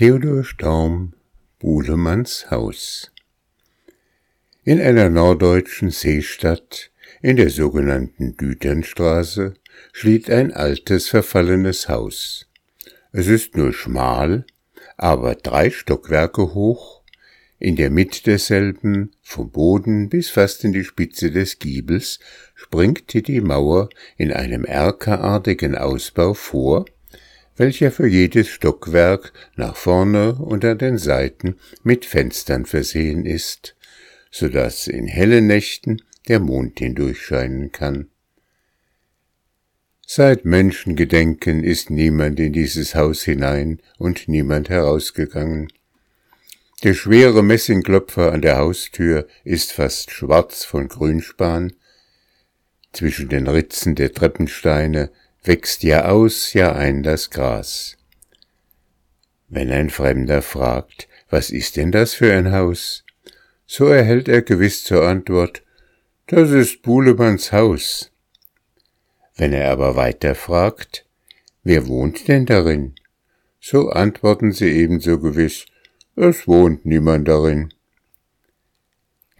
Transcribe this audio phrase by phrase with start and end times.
[0.00, 1.12] Theodor Storm
[1.58, 3.12] Buhlemanns Haus
[4.64, 9.52] In einer norddeutschen Seestadt, in der sogenannten Düternstraße,
[9.92, 12.48] steht ein altes, verfallenes Haus.
[13.12, 14.46] Es ist nur schmal,
[14.96, 17.02] aber drei Stockwerke hoch,
[17.58, 22.20] in der Mitte desselben, vom Boden bis fast in die Spitze des Giebels,
[22.54, 26.86] springt die Mauer in einem erkerartigen Ausbau vor,
[27.60, 33.76] welcher für jedes Stockwerk nach vorne und an den Seiten mit Fenstern versehen ist,
[34.30, 38.08] so dass in hellen Nächten der Mond hindurchscheinen kann.
[40.06, 45.70] Seit Menschengedenken ist niemand in dieses Haus hinein und niemand herausgegangen.
[46.82, 51.74] Der schwere Messingklopfer an der Haustür ist fast schwarz von Grünspan.
[52.94, 55.10] Zwischen den Ritzen der Treppensteine
[55.42, 57.96] wächst Jahr aus, Jahr ein das Gras.
[59.48, 63.04] Wenn ein Fremder fragt, was ist denn das für ein Haus?
[63.66, 65.62] So erhält er gewiss zur Antwort,
[66.26, 68.10] das ist Buhlemanns Haus.
[69.36, 71.06] Wenn er aber weiter fragt,
[71.62, 72.94] wer wohnt denn darin?
[73.60, 75.66] So antworten sie ebenso gewiss,
[76.16, 77.72] es wohnt niemand darin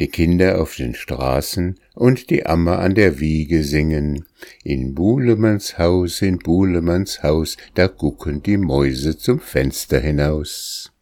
[0.01, 4.25] die Kinder auf den Straßen und die Amme an der Wiege singen.
[4.65, 10.93] In Buhlemanns Haus, in Buhlemanns Haus, da gucken die Mäuse zum Fenster hinaus.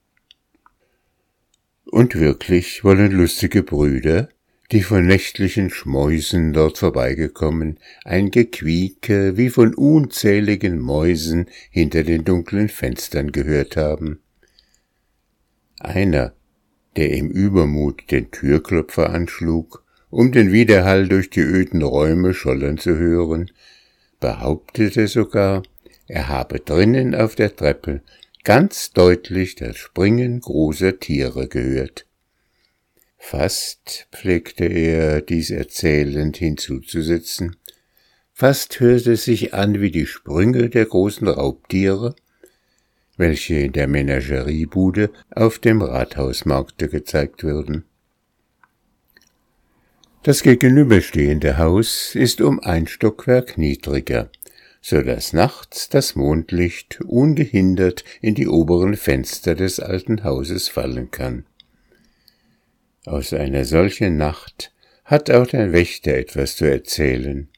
[1.84, 4.28] Und wirklich wollen lustige Brüder,
[4.72, 12.68] die von nächtlichen Schmäusen dort vorbeigekommen, ein Gequieke wie von unzähligen Mäusen hinter den dunklen
[12.68, 14.18] Fenstern gehört haben.
[15.78, 16.34] Einer
[16.96, 22.96] der im Übermut den Türklopfer anschlug, um den Widerhall durch die öden Räume schollen zu
[22.96, 23.50] hören,
[24.20, 25.62] behauptete sogar,
[26.06, 28.02] er habe drinnen auf der Treppe
[28.44, 32.06] ganz deutlich das Springen großer Tiere gehört.
[33.18, 37.56] Fast, pflegte er dies erzählend hinzuzusetzen,
[38.32, 42.14] fast hörte es sich an wie die Sprünge der großen Raubtiere,
[43.16, 47.84] welche in der Menageriebude auf dem Rathausmarkte gezeigt würden.
[50.28, 54.28] Das gegenüberstehende Haus ist um ein Stockwerk niedriger,
[54.82, 61.46] so dass nachts das Mondlicht ungehindert in die oberen Fenster des alten Hauses fallen kann.
[63.06, 64.70] Aus einer solchen Nacht
[65.06, 67.48] hat auch der Wächter etwas zu erzählen,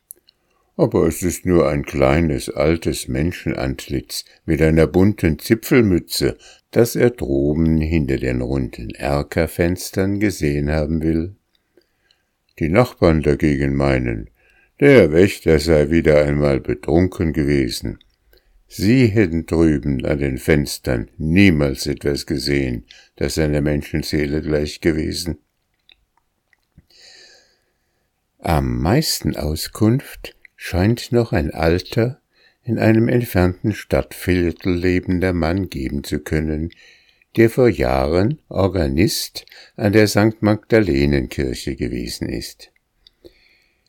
[0.77, 6.39] aber es ist nur ein kleines, altes Menschenantlitz mit einer bunten Zipfelmütze,
[6.71, 11.35] das er droben hinter den runden Erkerfenstern gesehen haben will.
[12.61, 14.29] Die Nachbarn dagegen meinen,
[14.81, 17.99] der Wächter sei wieder einmal betrunken gewesen.
[18.69, 22.85] Sie hätten drüben an den Fenstern niemals etwas gesehen,
[23.17, 25.39] das einer Menschenseele gleich gewesen.
[28.39, 32.21] Am meisten Auskunft scheint noch ein alter,
[32.63, 36.71] in einem entfernten Stadtviertel lebender Mann geben zu können,
[37.37, 39.47] der vor Jahren Organist
[39.77, 40.41] an der St.
[40.41, 42.73] Magdalenenkirche gewesen ist.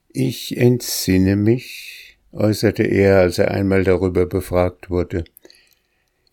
[0.10, 5.24] Ich entsinne mich, äußerte er, als er einmal darüber befragt wurde,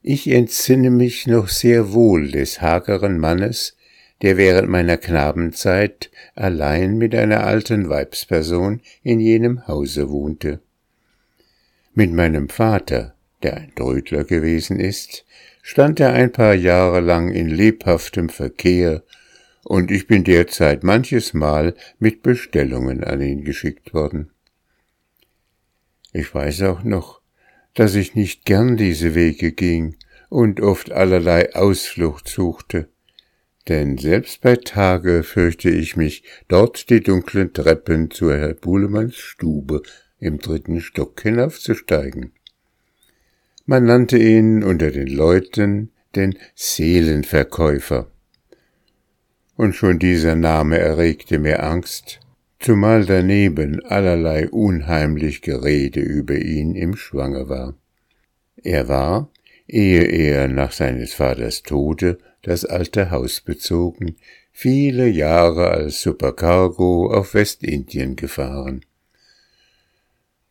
[0.02, 3.76] ich entsinne mich noch sehr wohl des hageren Mannes,
[4.22, 10.60] der während meiner Knabenzeit allein mit einer alten Weibsperson in jenem Hause wohnte.
[11.94, 15.24] Mit meinem Vater, der ein Trödler gewesen ist,
[15.68, 19.02] stand er ein paar Jahre lang in lebhaftem Verkehr,
[19.64, 24.30] und ich bin derzeit manches Mal mit Bestellungen an ihn geschickt worden.
[26.12, 27.20] Ich weiß auch noch,
[27.74, 29.96] dass ich nicht gern diese Wege ging
[30.30, 32.88] und oft allerlei Ausflucht suchte
[33.68, 39.82] denn selbst bei Tage fürchte ich mich, dort die dunklen Treppen zu Herr Buhlemanns Stube
[40.18, 42.32] im dritten Stock hinaufzusteigen.
[43.70, 48.10] Man nannte ihn unter den Leuten den Seelenverkäufer.
[49.56, 52.18] Und schon dieser Name erregte mir Angst,
[52.60, 57.74] zumal daneben allerlei unheimlich Gerede über ihn im Schwange war.
[58.56, 59.30] Er war,
[59.66, 64.16] ehe er nach seines Vaters Tode das alte Haus bezogen,
[64.50, 68.80] viele Jahre als Supercargo auf Westindien gefahren.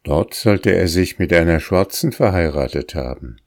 [0.08, 3.42] Dort sollte er sich mit einer Schwarzen verheiratet haben.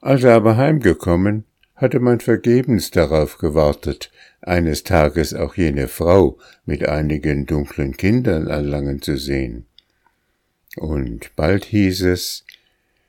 [0.00, 1.44] Als er aber heimgekommen,
[1.76, 4.10] hatte man vergebens darauf gewartet,
[4.40, 9.66] eines Tages auch jene Frau mit einigen dunklen Kindern anlangen zu sehen.
[10.76, 12.46] Und bald hieß es,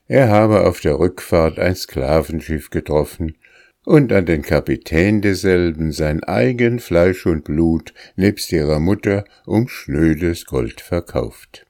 [0.06, 3.38] er habe auf der Rückfahrt ein Sklavenschiff getroffen
[3.86, 10.44] und an den Kapitän desselben sein eigen Fleisch und Blut nebst ihrer Mutter um schnödes
[10.44, 11.65] Gold verkauft.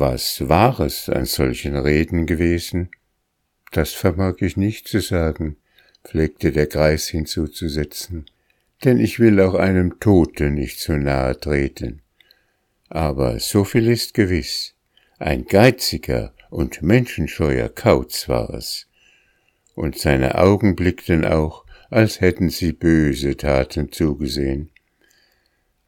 [0.00, 2.88] Was war es an solchen Reden gewesen?
[3.72, 5.56] Das vermag ich nicht zu sagen,
[6.04, 8.26] pflegte der Greis hinzuzusetzen,
[8.84, 12.02] denn ich will auch einem Toten nicht zu nahe treten.
[12.88, 14.76] Aber so viel ist gewiss,
[15.18, 18.86] ein geiziger und menschenscheuer Kauz war es,
[19.74, 24.70] und seine Augen blickten auch, als hätten sie böse Taten zugesehen.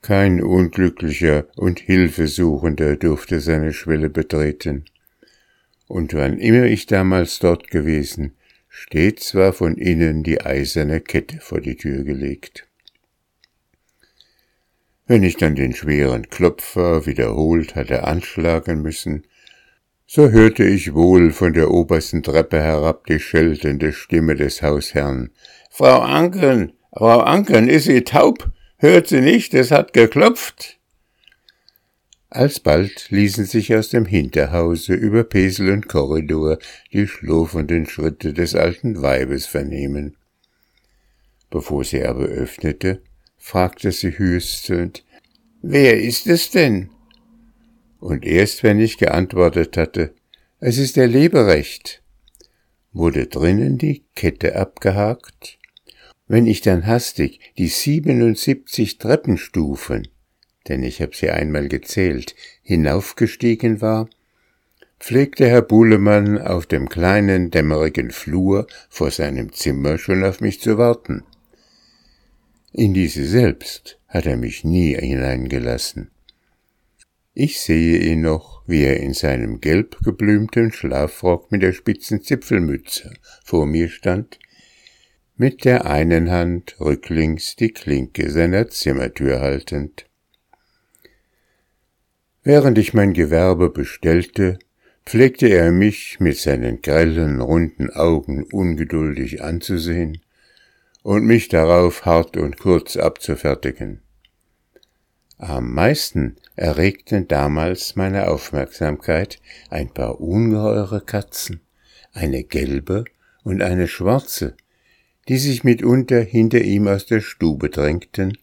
[0.03, 4.87] Kein Unglücklicher und Hilfesuchender durfte seine Schwelle betreten.
[5.89, 8.37] Und wann immer ich damals dort gewesen,
[8.69, 12.67] stets war von innen die eiserne Kette vor die Tür gelegt.
[15.07, 19.25] Wenn ich dann den schweren Klopfer wiederholt hatte anschlagen müssen,
[20.07, 25.31] so hörte ich wohl von der obersten Treppe herab die scheltende Stimme des Hausherrn.
[25.69, 28.51] Frau Anken, Frau Anken, ist sie taub?
[28.81, 30.79] Hört sie nicht, es hat geklopft.
[32.31, 36.59] Alsbald ließen sich aus dem Hinterhause über Pesel und Korridor
[36.93, 40.17] die schlurfenden Schritte des alten Weibes vernehmen.
[41.51, 43.03] Bevor sie aber öffnete,
[43.37, 45.05] fragte sie hüstelnd,
[45.61, 46.89] Wer ist es denn?
[47.99, 50.15] und erst wenn ich geantwortet hatte,
[50.59, 52.03] es ist der Leberecht,
[52.93, 55.60] wurde drinnen die Kette abgehakt.
[56.33, 60.07] Wenn ich dann hastig die 77 Treppenstufen,
[60.69, 64.09] denn ich habe sie einmal gezählt, hinaufgestiegen war,
[65.01, 70.79] pflegte Herr Buhlemann auf dem kleinen dämmerigen Flur vor seinem Zimmer schon auf mich zu
[70.79, 71.25] warten.
[72.73, 76.13] In diese selbst hat er mich nie hineingelassen.
[77.35, 83.15] Ich sehe ihn noch, wie er in seinem gelb geblümten Schlafrock mit der spitzen Zipfelmütze
[83.43, 84.39] vor mir stand,
[85.41, 90.05] mit der einen Hand rücklings die Klinke seiner Zimmertür haltend.
[92.43, 94.59] Während ich mein Gewerbe bestellte,
[95.07, 100.21] pflegte er mich mit seinen grellen, runden Augen ungeduldig anzusehen
[101.03, 104.03] und mich darauf hart und kurz abzufertigen.
[105.39, 109.41] Am meisten erregten damals meine Aufmerksamkeit
[109.71, 111.63] ein paar ungeheure Katzen,
[112.13, 113.07] eine gelbe
[113.43, 114.55] und eine schwarze,
[115.31, 118.37] die sich mitunter hinter ihm aus der Stube drängten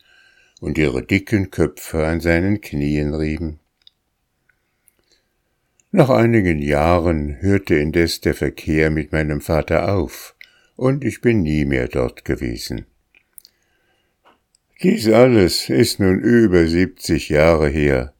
[0.62, 3.60] und ihre dicken Köpfe an seinen Knien rieben.
[5.92, 10.34] Nach einigen Jahren hörte indes der Verkehr mit meinem Vater auf,
[10.78, 12.86] und ich bin nie mehr dort gewesen.
[14.82, 18.14] Dies alles ist nun über siebzig Jahre her,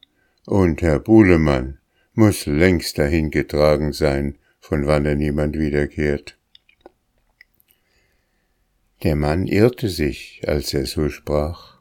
[0.44, 1.78] und Herr Buhlemann
[2.12, 6.37] muss längst dahingetragen sein, von wann er niemand wiederkehrt.
[9.02, 11.80] Der Mann irrte sich, als er so sprach.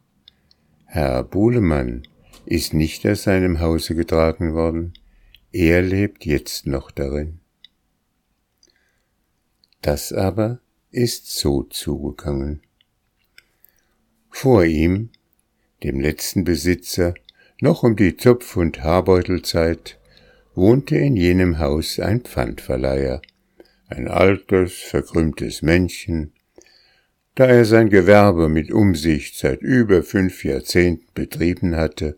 [0.86, 2.04] Herr Buhlemann
[2.46, 4.94] ist nicht aus seinem Hause getragen worden,
[5.52, 7.40] er lebt jetzt noch darin.
[9.81, 10.60] Das aber
[10.92, 12.62] ist so zugegangen.
[14.30, 15.10] Vor ihm,
[15.84, 17.16] dem letzten Besitzer,
[17.60, 20.00] noch um die Zopf- und Haarbeutelzeit,
[20.54, 23.22] wohnte in jenem Haus ein Pfandverleiher,
[23.88, 26.33] ein altes, verkrümmtes Männchen,
[27.37, 32.17] da er sein Gewerbe mit Umsicht seit über fünf Jahrzehnten betrieben hatte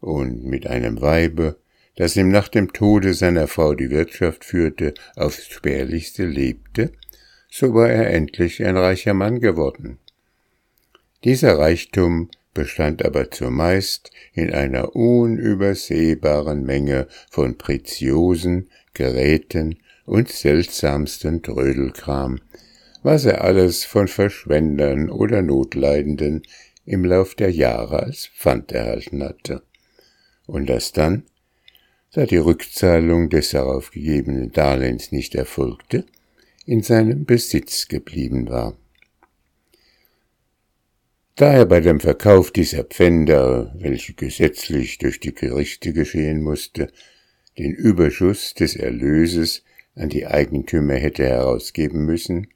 [0.00, 1.56] und mit einem Weibe,
[1.94, 6.90] das ihm nach dem Tode seiner Frau die Wirtschaft führte, aufs spärlichste lebte,
[7.48, 9.98] so war er endlich ein reicher Mann geworden.
[11.22, 22.40] Dieser Reichtum bestand aber zumeist in einer unübersehbaren Menge von Preziosen, Geräten und seltsamsten Trödelkram,
[23.04, 26.42] was er alles von Verschwendern oder Notleidenden
[26.86, 29.62] im Lauf der Jahre als Pfand erhalten hatte,
[30.46, 31.24] und das dann,
[32.12, 36.06] da die Rückzahlung des darauf gegebenen Darlehens nicht erfolgte,
[36.64, 38.74] in seinem Besitz geblieben war.
[41.36, 46.90] Da er bei dem Verkauf dieser Pfänder, welche gesetzlich durch die Gerichte geschehen musste,
[47.58, 49.62] den Überschuss des Erlöses
[49.94, 52.48] an die Eigentümer hätte herausgeben müssen,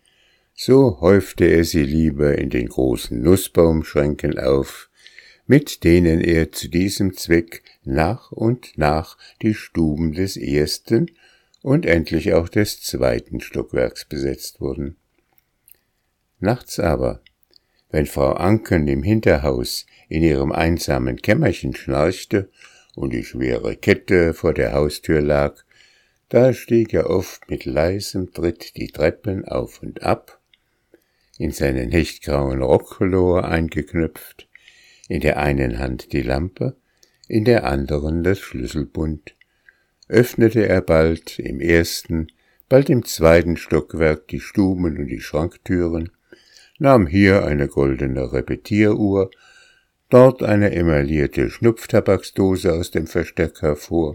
[0.60, 4.90] so häufte er sie lieber in den großen Nussbaumschränken auf,
[5.46, 11.12] mit denen er zu diesem Zweck nach und nach die Stuben des ersten
[11.62, 14.96] und endlich auch des zweiten Stockwerks besetzt wurden.
[16.40, 17.22] Nachts aber,
[17.90, 22.50] wenn Frau Anken im Hinterhaus in ihrem einsamen Kämmerchen schnarchte
[22.96, 25.62] und die schwere Kette vor der Haustür lag,
[26.30, 30.37] Da stieg er oft mit leisem Tritt die Treppen auf und ab,
[31.38, 34.48] in seinen hechtgrauen Rockkolor eingeknöpft,
[35.08, 36.76] in der einen Hand die Lampe,
[37.28, 39.34] in der anderen das Schlüsselbund,
[40.08, 42.28] öffnete er bald im ersten,
[42.68, 46.10] bald im zweiten Stockwerk die Stuben und die Schranktüren,
[46.78, 49.30] nahm hier eine goldene Repetieruhr,
[50.10, 54.14] dort eine emaillierte Schnupftabaksdose aus dem Versteck hervor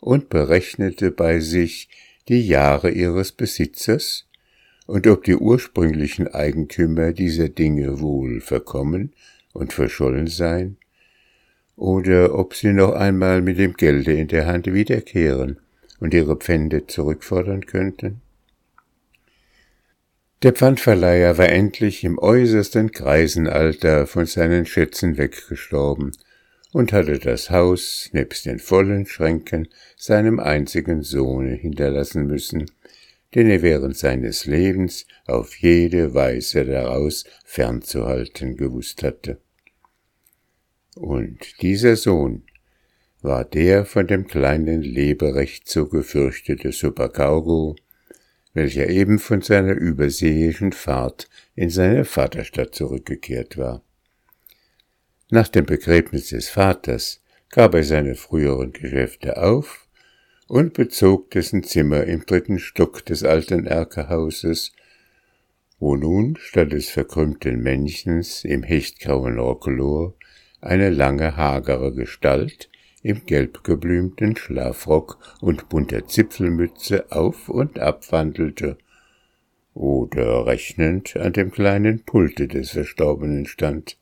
[0.00, 1.88] und berechnete bei sich
[2.28, 4.26] die Jahre ihres Besitzers
[4.86, 9.12] und ob die ursprünglichen Eigentümer dieser Dinge wohl verkommen
[9.52, 10.76] und verschollen seien,
[11.76, 15.58] oder ob sie noch einmal mit dem Gelde in der Hand wiederkehren
[16.00, 18.22] und ihre Pfände zurückfordern könnten?
[20.42, 26.12] Der Pfandverleiher war endlich im äußersten Kreisenalter von seinen Schätzen weggestorben
[26.72, 32.66] und hatte das Haus nebst den vollen Schränken seinem einzigen Sohne hinterlassen müssen,
[33.34, 39.40] den er während seines Lebens auf jede Weise daraus fernzuhalten gewusst hatte.
[40.94, 42.44] Und dieser Sohn
[43.20, 47.76] war der von dem kleinen Leberecht so gefürchtete Supercaugo,
[48.54, 53.82] welcher eben von seiner überseeischen Fahrt in seine Vaterstadt zurückgekehrt war.
[55.28, 59.85] Nach dem Begräbnis des Vaters gab er seine früheren Geschäfte auf
[60.48, 64.72] und bezog dessen Zimmer im dritten Stock des alten Erkerhauses,
[65.78, 70.14] wo nun statt des verkrümmten Männchens im hechtgrauen Rockelor
[70.60, 72.68] eine lange hagere Gestalt
[73.02, 78.78] im gelbgeblümten Schlafrock und bunter Zipfelmütze auf und abwandelte
[79.74, 83.98] oder rechnend an dem kleinen Pulte des Verstorbenen stand.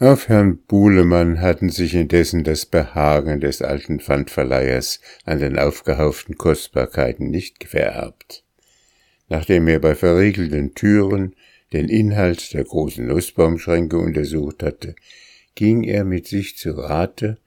[0.00, 7.30] Auf Herrn Buhlemann hatten sich indessen das Behagen des alten Pfandverleihers an den aufgehauften Kostbarkeiten
[7.30, 8.42] nicht vererbt.
[9.28, 11.36] Nachdem er bei verriegelten Türen
[11.72, 14.96] den Inhalt der großen Nussbaumschränke untersucht hatte,
[15.54, 17.38] ging er mit sich zu Rate,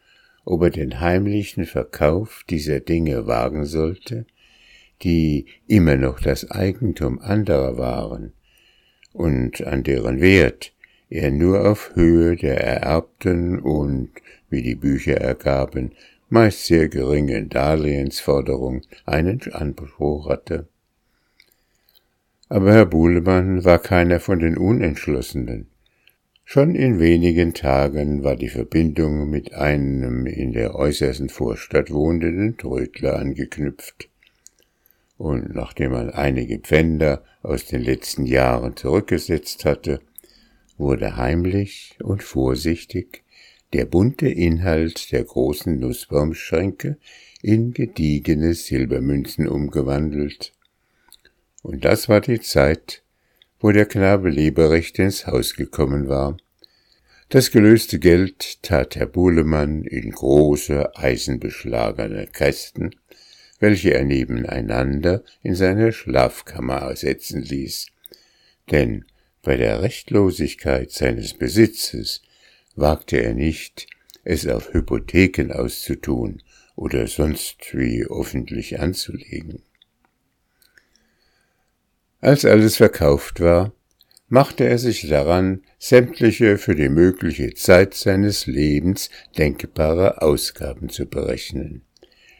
[0.45, 4.25] ob er den heimlichen Verkauf dieser Dinge wagen sollte,
[5.03, 8.31] die immer noch das Eigentum anderer waren
[9.11, 10.71] und an deren Wert
[11.09, 14.09] er nur auf Höhe der ererbten und,
[14.49, 15.91] wie die Bücher ergaben,
[16.29, 20.67] meist sehr geringen Darlehensforderung einen Anspruch hatte.
[22.49, 25.67] Aber Herr Buhlemann war keiner von den Unentschlossenen.
[26.45, 33.19] Schon in wenigen Tagen war die Verbindung mit einem in der äußersten Vorstadt wohnenden Trödler
[33.19, 34.07] angeknüpft.
[35.17, 39.99] Und nachdem man einige Pfänder aus den letzten Jahren zurückgesetzt hatte,
[40.77, 43.23] wurde heimlich und vorsichtig
[43.73, 46.97] der bunte Inhalt der großen Nussbaumschränke
[47.41, 50.53] in gediegene Silbermünzen umgewandelt.
[51.63, 53.03] Und das war die Zeit,
[53.59, 56.37] wo der Knabe Leberecht ins Haus gekommen war.
[57.29, 62.95] Das gelöste Geld tat Herr Buhlemann in große, eisenbeschlagene Kästen,
[63.59, 67.87] welche er nebeneinander in seiner Schlafkammer setzen ließ.
[68.71, 69.05] Denn
[69.47, 72.21] bei der Rechtlosigkeit seines Besitzes
[72.75, 73.87] wagte er nicht,
[74.25, 76.43] es auf Hypotheken auszutun
[76.75, 79.61] oder sonst wie öffentlich anzulegen.
[82.19, 83.71] Als alles verkauft war,
[84.27, 91.83] machte er sich daran, sämtliche für die mögliche Zeit seines Lebens denkbare Ausgaben zu berechnen.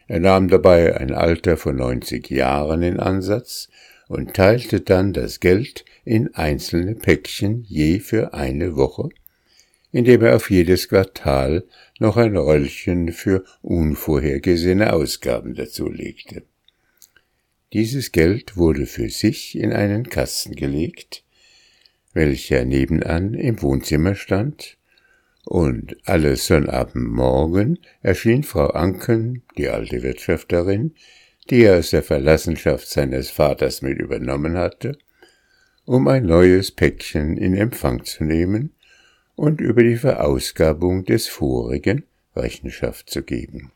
[0.09, 3.69] Er nahm dabei ein Alter von 90 Jahren in Ansatz
[4.07, 9.09] und teilte dann das Geld in einzelne Päckchen je für eine Woche,
[9.91, 11.65] indem er auf jedes Quartal
[11.99, 16.43] noch ein Röllchen für unvorhergesehene Ausgaben dazulegte.
[17.73, 21.23] Dieses Geld wurde für sich in einen Kasten gelegt,
[22.13, 24.77] welcher nebenan im Wohnzimmer stand,
[25.43, 30.93] und alle Sonnabendmorgen erschien Frau Anken, die alte Wirtschafterin,
[31.49, 34.97] die er aus der Verlassenschaft seines Vaters mit übernommen hatte,
[35.85, 38.73] um ein neues Päckchen in Empfang zu nehmen
[39.35, 42.03] und über die Verausgabung des vorigen
[42.35, 43.71] Rechenschaft zu geben.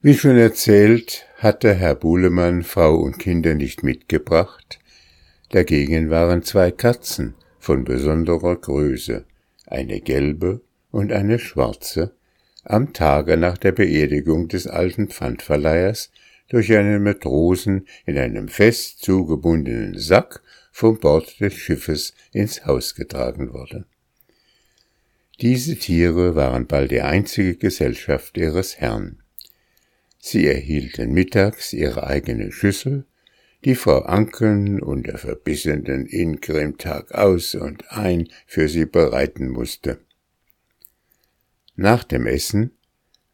[0.00, 4.78] Wie schon erzählt, hatte Herr Buhlemann Frau und Kinder nicht mitgebracht,
[5.50, 9.24] dagegen waren zwei Katzen von besonderer Größe,
[9.66, 12.14] eine gelbe und eine schwarze,
[12.64, 16.10] am Tage nach der Beerdigung des alten Pfandverleihers
[16.48, 20.42] durch einen Matrosen in einem fest zugebundenen Sack
[20.72, 23.86] vom Bord des Schiffes ins Haus getragen worden.
[25.40, 29.22] Diese Tiere waren bald die einzige Gesellschaft ihres Herrn.
[30.18, 33.04] Sie erhielten mittags ihre eigene Schüssel,
[33.64, 39.98] die Frau Anken unter verbissenen Ingrim Tag aus und ein für sie bereiten musste.
[41.76, 42.70] Nach dem Essen,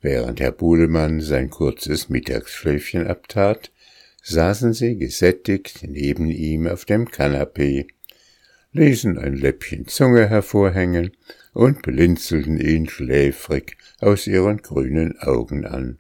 [0.01, 3.71] während Herr Buhlemann sein kurzes Mittagsschläfchen abtat,
[4.23, 7.87] saßen sie gesättigt neben ihm auf dem Kanapee,
[8.73, 11.13] ließen ein Läppchen Zunge hervorhängen
[11.53, 15.99] und blinzelten ihn schläfrig aus ihren grünen Augen an.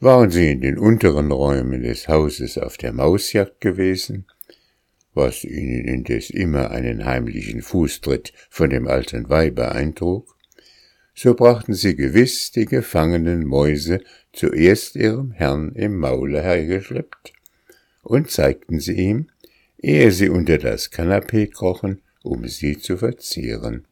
[0.00, 4.26] Waren sie in den unteren Räumen des Hauses auf der Mausjagd gewesen,
[5.14, 10.34] was ihnen indes immer einen heimlichen Fußtritt von dem alten Weibe eintrug,
[11.14, 14.00] so brachten sie gewiss die gefangenen Mäuse
[14.32, 17.32] zuerst ihrem Herrn im Maule hergeschleppt
[18.02, 19.28] und zeigten sie ihm,
[19.78, 23.86] ehe sie unter das Kanapee krochen, um sie zu verzehren.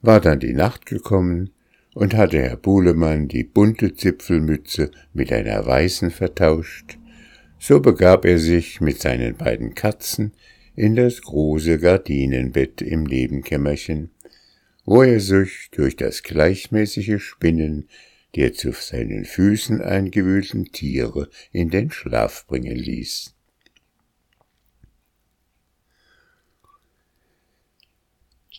[0.00, 1.50] War dann die Nacht gekommen,
[1.94, 6.98] und hatte Herr Buhlemann die bunte Zipfelmütze mit einer weißen vertauscht,
[7.58, 10.32] so begab er sich mit seinen beiden Katzen
[10.74, 14.10] in das große Gardinenbett im Nebenkämmerchen,
[14.84, 17.88] wo er sich durch das gleichmäßige Spinnen
[18.34, 23.34] der zu seinen Füßen eingewühlten Tiere in den Schlaf bringen ließ.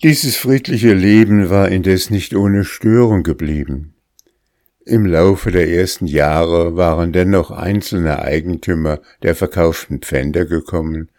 [0.04, 3.96] Dieses friedliche Leben war indes nicht ohne Störung geblieben.
[4.86, 11.10] Im Laufe der ersten Jahre waren dennoch einzelne Eigentümer der verkauften Pfänder gekommen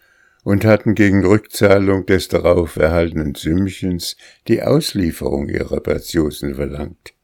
[0.44, 7.14] und hatten gegen Rückzahlung des darauf erhaltenen Sümmchens die Auslieferung ihrer Patiosen verlangt.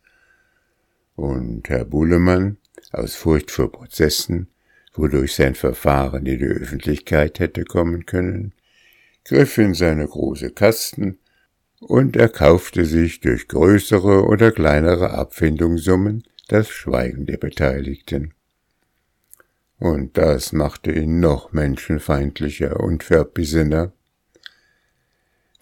[1.14, 2.56] Und Herr Buhlemann,
[2.92, 4.48] aus Furcht vor Prozessen,
[4.94, 8.54] wodurch sein Verfahren in die Öffentlichkeit hätte kommen können,
[9.24, 11.18] griff in seine große Kasten
[11.80, 18.32] und erkaufte sich durch größere oder kleinere Abfindungssummen das Schweigen der Beteiligten.
[19.80, 23.92] Und das machte ihn noch menschenfeindlicher und verbissener.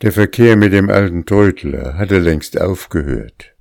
[0.03, 3.55] Der Verkehr mit dem alten Trödler hatte längst aufgehört.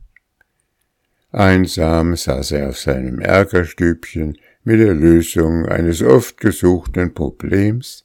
[1.32, 8.03] Einsam saß er auf seinem Ärgerstübchen mit der Lösung eines oft gesuchten Problems,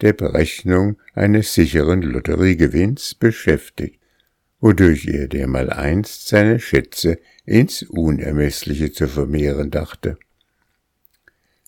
[0.00, 4.00] der Berechnung eines sicheren Lotteriegewinns beschäftigt,
[4.58, 10.18] wodurch er dermaleinst seine Schätze ins Unermessliche zu vermehren dachte.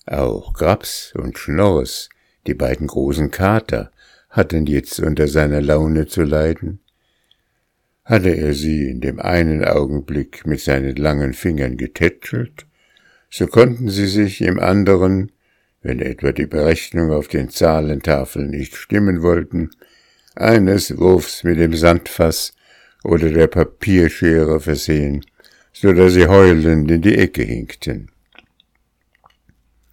[0.09, 2.09] Auch Grabs und Schnorres,
[2.47, 3.91] die beiden großen Kater,
[4.29, 6.79] hatten jetzt unter seiner Laune zu leiden.
[8.05, 12.65] Hatte er sie in dem einen Augenblick mit seinen langen Fingern getätschelt,
[13.29, 15.31] so konnten sie sich im anderen
[15.81, 19.71] wenn etwa die Berechnung auf den Zahlentafeln nicht stimmen wollten,
[20.35, 22.53] eines Wurfs mit dem Sandfass
[23.03, 25.25] oder der Papierschere versehen,
[25.71, 28.09] so dass sie heulend in die Ecke hinkten.